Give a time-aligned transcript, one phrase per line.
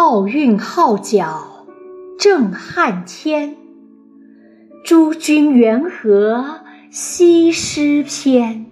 [0.00, 1.66] 奥运号角
[2.20, 3.56] 震撼天，
[4.84, 8.66] 诸君缘何惜诗篇？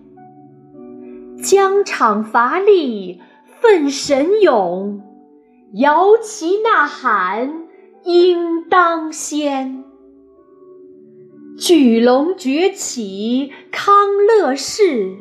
[1.42, 3.20] 疆场乏力
[3.60, 5.02] 奋神勇，
[5.74, 7.64] 摇旗呐喊
[8.04, 9.82] 应当先。
[11.58, 13.96] 巨龙崛起康
[14.28, 15.16] 乐世，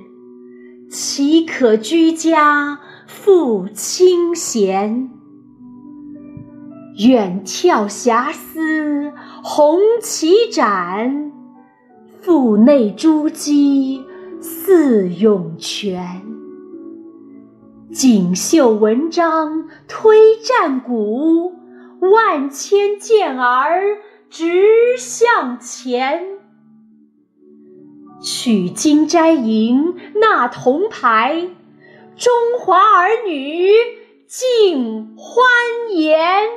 [0.88, 5.10] 岂可居家复清闲？
[6.98, 9.12] 远眺遐思
[9.44, 11.34] 红旗展，
[12.22, 14.02] 腹内珠玑
[14.40, 16.22] 似涌泉。
[17.92, 21.54] 锦绣文章推战鼓，
[22.00, 23.98] 万千健儿
[24.30, 26.24] 直向前。
[28.22, 31.50] 取金摘银纳铜牌，
[32.16, 33.70] 中华儿女
[34.28, 35.46] 尽欢
[35.94, 36.48] 颜。